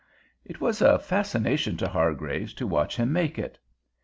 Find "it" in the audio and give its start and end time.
0.43-0.59, 3.37-3.59